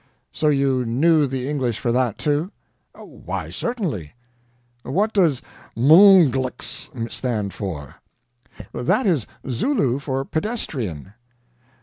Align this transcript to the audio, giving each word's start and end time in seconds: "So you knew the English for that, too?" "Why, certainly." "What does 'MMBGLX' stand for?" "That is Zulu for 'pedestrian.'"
"So 0.31 0.47
you 0.47 0.83
knew 0.83 1.27
the 1.27 1.47
English 1.47 1.77
for 1.77 1.91
that, 1.91 2.17
too?" 2.17 2.51
"Why, 2.95 3.51
certainly." 3.51 4.13
"What 4.81 5.13
does 5.13 5.43
'MMBGLX' 5.77 7.11
stand 7.11 7.53
for?" 7.53 7.97
"That 8.73 9.05
is 9.05 9.27
Zulu 9.47 9.99
for 9.99 10.25
'pedestrian.'" 10.25 11.13